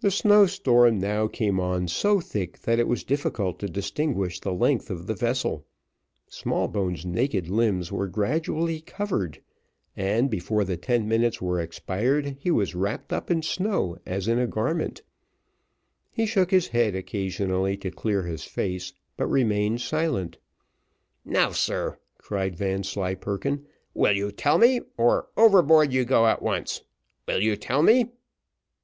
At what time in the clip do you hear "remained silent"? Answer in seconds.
19.26-20.38